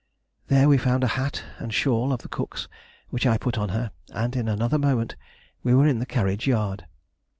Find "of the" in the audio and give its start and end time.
2.11-2.27